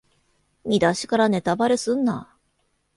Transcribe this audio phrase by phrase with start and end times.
[0.65, 2.35] 見だしからネタバレすんな